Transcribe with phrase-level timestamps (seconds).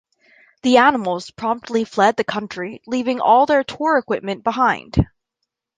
[0.63, 4.95] The Animals promptly fled the country, leaving all their tour equipment behind.